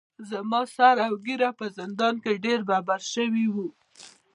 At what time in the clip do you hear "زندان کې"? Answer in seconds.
1.77-2.41